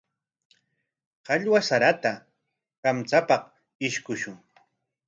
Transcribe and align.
Qallwa 1.29 1.61
sarata 1.67 2.11
kamchapaq 2.81 3.43
ishkushun. 3.89 4.37